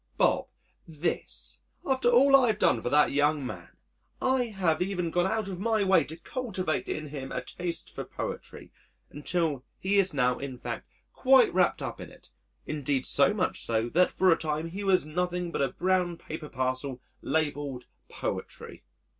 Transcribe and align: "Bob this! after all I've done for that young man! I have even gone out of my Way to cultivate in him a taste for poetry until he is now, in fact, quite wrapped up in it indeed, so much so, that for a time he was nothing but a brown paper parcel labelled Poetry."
"Bob 0.17 0.47
this! 0.87 1.59
after 1.87 2.09
all 2.09 2.35
I've 2.35 2.57
done 2.57 2.81
for 2.81 2.89
that 2.89 3.11
young 3.11 3.45
man! 3.45 3.77
I 4.19 4.45
have 4.45 4.81
even 4.81 5.11
gone 5.11 5.27
out 5.27 5.47
of 5.47 5.59
my 5.59 5.83
Way 5.83 6.05
to 6.05 6.17
cultivate 6.17 6.89
in 6.89 7.09
him 7.09 7.31
a 7.31 7.43
taste 7.45 7.93
for 7.93 8.03
poetry 8.03 8.71
until 9.11 9.63
he 9.77 9.99
is 9.99 10.11
now, 10.11 10.39
in 10.39 10.57
fact, 10.57 10.87
quite 11.13 11.53
wrapped 11.53 11.83
up 11.83 12.01
in 12.01 12.09
it 12.09 12.31
indeed, 12.65 13.05
so 13.05 13.31
much 13.35 13.63
so, 13.63 13.89
that 13.89 14.11
for 14.11 14.31
a 14.31 14.37
time 14.39 14.69
he 14.69 14.83
was 14.83 15.05
nothing 15.05 15.51
but 15.51 15.61
a 15.61 15.69
brown 15.73 16.17
paper 16.17 16.49
parcel 16.49 16.99
labelled 17.21 17.85
Poetry." 18.09 18.81